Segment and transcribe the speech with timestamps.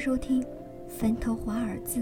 [0.00, 0.42] 收听
[0.88, 2.00] 《坟头华尔兹》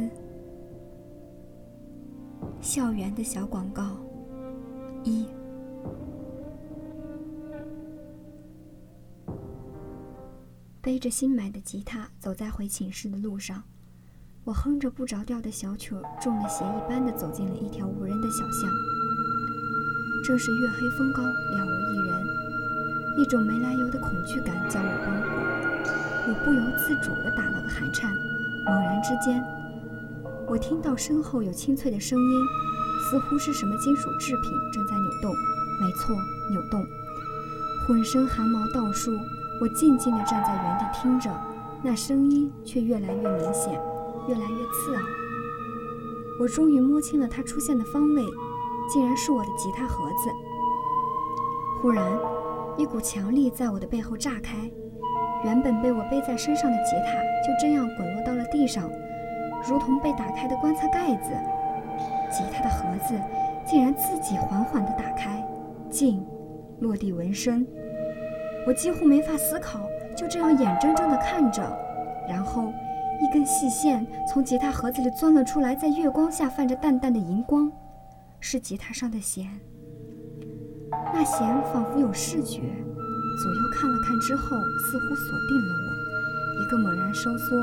[2.61, 3.99] 校园的小广告
[5.03, 5.27] 一。
[10.81, 13.65] 背着新买的吉他走在回寝室的路上，
[14.45, 18.71] 我哼着不着调的小曲，中了邪一般的走进了一条无人的小巷。
[20.25, 22.25] 正是月黑风高，了无一人，
[23.19, 25.58] 一种没来由的恐惧感将我包裹，
[26.29, 28.13] 我不由自主地打了个寒颤。
[28.67, 29.43] 猛然之间，
[30.47, 32.45] 我听到身后有清脆的声音，
[33.09, 35.35] 似乎是什么金属制品正在扭动。
[35.81, 36.15] 没错，
[36.51, 36.85] 扭动。
[37.87, 39.11] 浑身汗毛倒竖。
[39.61, 41.29] 我静静地站在原地听着，
[41.83, 43.73] 那声音却越来越明显，
[44.29, 45.03] 越来越刺耳。
[46.39, 48.25] 我终于摸清了它出现的方位，
[48.89, 50.31] 竟然是我的吉他盒子。
[51.81, 52.17] 忽然，
[52.77, 54.71] 一股强力在我的背后炸开，
[55.45, 57.13] 原本被我背在身上的吉他
[57.47, 58.91] 就这样滚落到了地上，
[59.69, 61.31] 如同被打开的棺材盖子。
[62.31, 63.15] 吉他的盒子
[63.65, 65.43] 竟然自己缓缓地打开，
[65.91, 66.25] 静，
[66.81, 67.67] 落地闻声。
[68.67, 69.81] 我几乎没法思考，
[70.15, 71.63] 就这样眼睁睁地看着，
[72.29, 72.73] 然后
[73.21, 77.73] 一根细线从吉他盒子里钻了出来，在月光下泛着淡淡的银光，
[78.41, 79.47] 是吉他上的弦。
[81.13, 82.61] 那弦仿佛有视觉，
[83.41, 86.61] 左右看了看之后，似乎锁定了我。
[86.61, 87.57] 一个猛然收缩，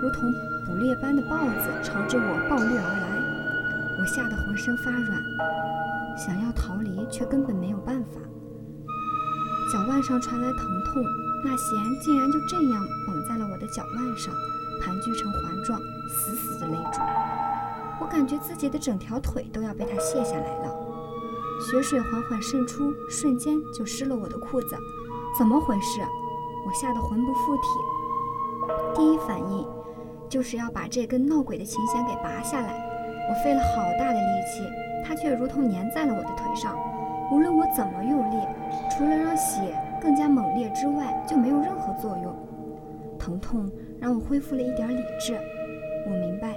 [0.00, 0.32] 如同
[0.66, 5.22] 捕猎般的豹子朝着我暴掠而来，我吓得浑身发软，
[6.18, 8.20] 想要逃离，却根本没有办法。
[9.72, 11.04] 脚腕上传来疼痛，
[11.44, 14.34] 那弦竟然就这样绑在了我的脚腕上，
[14.82, 17.00] 盘踞成环状，死死地勒住。
[18.00, 20.74] 我感觉自己的整条腿都要被它卸下来了。
[21.60, 24.76] 血水缓缓渗出，瞬间就湿了我的裤子。
[25.36, 26.00] 怎么回事？
[26.64, 27.62] 我吓得魂不附体。
[28.94, 29.66] 第一反应
[30.28, 32.72] 就是要把这根闹鬼的琴弦给拔下来。
[33.28, 34.62] 我费了好大的力气，
[35.04, 36.78] 它却如同粘在了我的腿上。
[37.30, 38.36] 无论我怎么用力，
[38.90, 42.34] 除了让血更加猛烈之外，就没有任何作用。
[43.18, 45.38] 疼痛让我恢复了一点理智。
[46.06, 46.54] 我明白，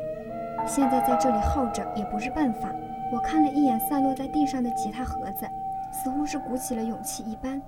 [0.68, 2.70] 现在在这里耗着也不是办法。
[3.14, 5.48] 我看了一眼散落在地上的吉他盒子，
[5.92, 7.62] 似乎是鼓起了勇气一般，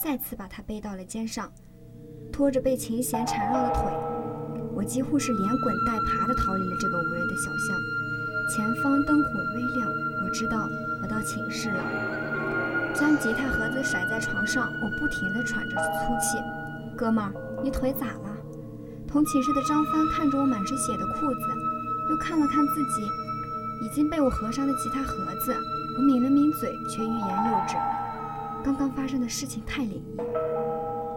[0.00, 1.50] 再次把他背到了肩上，
[2.32, 3.82] 拖着被琴弦缠绕的腿，
[4.74, 7.78] 我几乎是连滚带爬地逃离了这个无人的小巷。
[8.50, 9.88] 前方灯火微亮，
[10.24, 10.68] 我知道
[11.02, 11.82] 我到寝室了。
[12.94, 16.36] 将吉他盒子甩在床上，我不停地喘着粗气。
[16.96, 17.32] 哥们儿，
[17.62, 18.36] 你腿咋了？
[19.06, 21.46] 同寝室的张帆看着我满是血的裤子，
[22.10, 23.06] 又看了看自己
[23.82, 25.54] 已经被我合上的吉他盒子，
[25.96, 27.76] 我抿了抿嘴，却欲言又止。
[28.64, 30.16] 刚刚发生的事情太灵异，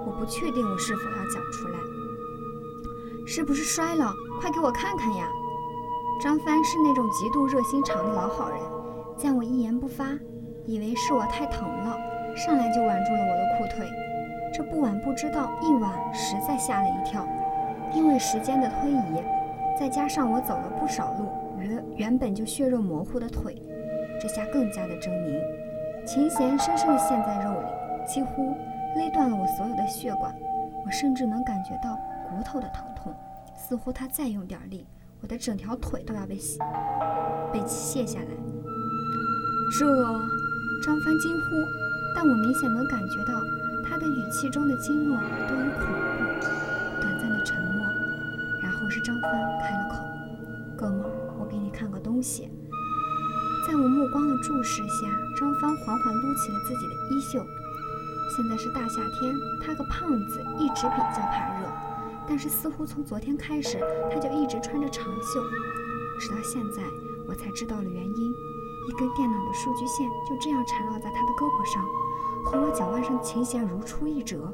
[0.05, 1.77] 我不确定我是否要讲出来。
[3.27, 4.13] 是不是摔了？
[4.41, 5.29] 快给我看看呀！
[6.21, 8.59] 张帆是那种极度热心肠的老好人，
[9.15, 10.07] 见我一言不发。
[10.65, 11.95] 以为是我太疼了，
[12.35, 13.87] 上来就挽住了我的裤腿。
[14.51, 17.27] 这不挽不知道，一挽实在吓了一跳。
[17.93, 19.23] 因为时间的推移，
[19.79, 21.29] 再加上我走了不少路，
[21.59, 23.61] 原原本就血肉模糊的腿，
[24.19, 25.39] 这下更加的狰狞。
[26.05, 27.67] 琴弦深深地陷在肉里，
[28.07, 28.55] 几乎
[28.95, 30.33] 勒断了我所有的血管。
[30.85, 31.95] 我甚至能感觉到
[32.29, 33.13] 骨头的疼痛，
[33.55, 34.85] 似乎他再用点力，
[35.21, 36.59] 我的整条腿都要被卸
[37.51, 38.27] 被卸下来。
[39.79, 39.85] 这。
[40.83, 41.45] 张帆惊呼，
[42.13, 43.41] 但我明显能感觉到
[43.89, 45.17] 他的语气中的惊愕
[45.47, 46.47] 多于恐怖。
[47.01, 47.83] 短暂的沉默，
[48.61, 50.05] 然后是张帆开了口
[50.77, 52.51] ：“哥们，我给你看个东西。”
[53.65, 57.43] 在我目光的注视下，张帆缓缓撸起了自己的衣袖。
[58.29, 61.67] 现在是大夏天，他个胖子一直比较怕热，
[62.27, 63.81] 但是似乎从昨天开始，
[64.11, 65.41] 他就一直穿着长袖。
[66.19, 66.83] 直到现在，
[67.27, 68.33] 我才知道了原因。
[68.87, 71.83] 一根电脑的数据线就这样缠绕在他的胳膊上，
[72.45, 74.53] 和我脚腕上琴弦如出一辙。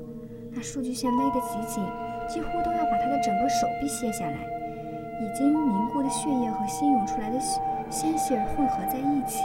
[0.52, 1.84] 那数据线勒得极紧，
[2.32, 4.48] 几乎都要把他的整个手臂卸下来。
[5.20, 7.60] 已经凝固的血液和新涌出来的血
[7.92, 9.44] 鲜血混合在一起，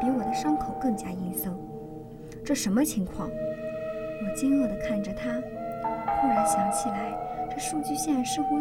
[0.00, 1.56] 比我的伤口更加阴森。
[2.44, 3.30] 这什么情况？
[3.30, 5.40] 我惊愕地看着他，
[6.20, 7.16] 忽然想起来，
[7.48, 8.58] 这数据线似乎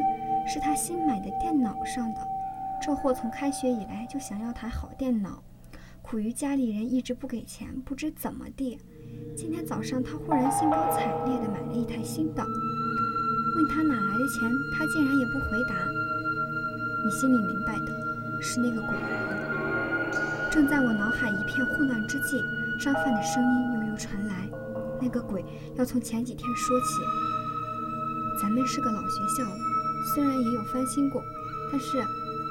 [0.48, 2.22] 是他新买的电脑上的。
[2.80, 5.42] 这货从开学以来就想要台好电脑，
[6.04, 8.78] 苦于家里人一直不给钱，不知怎么地。
[9.36, 15.76] 今天早上他忽然兴高采烈地买了一台新的，问他哪来的钱，他竟然也不回答。
[17.04, 18.09] 你心里明白的，
[18.42, 20.50] 是那个鬼来了。
[20.52, 22.42] 正在我脑海一片混乱之际，
[22.80, 24.50] 商贩的声音悠悠传来
[25.00, 25.46] ：“那个鬼
[25.76, 26.86] 要从前几天说起，
[28.42, 29.56] 咱咱们是个老学校了，
[30.16, 31.22] 虽然也有翻新过，
[31.72, 32.04] 但是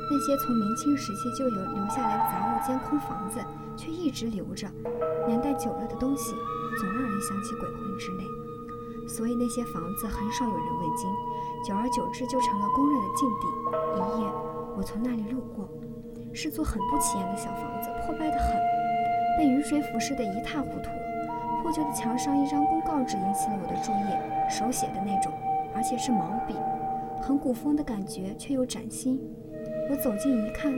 [0.09, 3.41] 那些从明清时期就有留下来的杂物间、空房子，
[3.77, 4.71] 却一直留着。
[5.27, 6.37] 年代久了的东西，
[6.79, 8.23] 总让人想起鬼魂之类。
[9.09, 11.11] 所以那些房子很少有人问津，
[11.67, 13.45] 久而久之就成了公认的禁地。
[13.97, 14.31] 一夜，
[14.79, 15.69] 我从那里路过，
[16.33, 18.57] 是座很不起眼的小房子，破败的很，
[19.37, 20.89] 被雨水腐蚀得一塌糊涂。
[21.61, 25.33] 破旧的墙上一张公告纸引起了我的注意，手写的那种，
[25.75, 26.55] 而且是毛笔，
[27.21, 29.21] 很古风的感觉，却又崭新。
[29.91, 30.73] 我走近一看，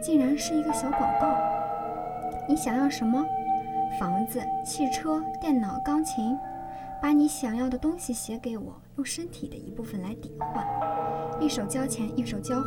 [0.00, 1.36] 竟然是一个小广告。
[2.48, 3.22] 你想要什么？
[4.00, 6.34] 房子、汽车、电脑、钢琴。
[7.00, 10.66] 把你想要的东西写给我，用身体的一部分来抵换，
[11.38, 12.64] 一手交钱，一手交货，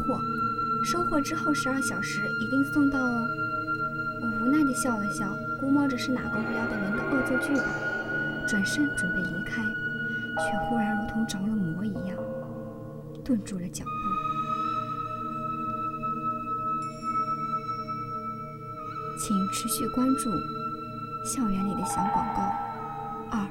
[0.84, 3.28] 收货之后十二小时一定送到哦。
[4.22, 7.64] 我无奈地笑了笑，估摸着是哪个无聊的人的恶作剧吧，
[8.48, 9.64] 转身准备离开，
[10.38, 12.18] 却忽然如同着了魔一样，
[13.24, 13.92] 顿住了脚步。
[19.20, 20.32] 请持续关注
[21.24, 22.42] 《校园里的小广告》
[23.30, 23.48] 二。